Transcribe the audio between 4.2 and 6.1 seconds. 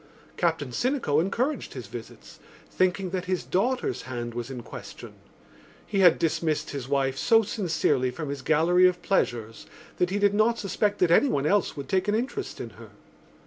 was in question. He